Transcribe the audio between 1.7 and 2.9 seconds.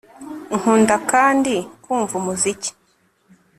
kumva umuziki